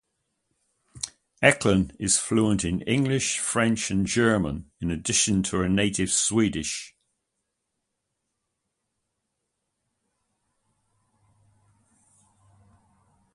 [1.43, 6.95] Ekland is fluent in English, French, and German, in addition to her native Swedish.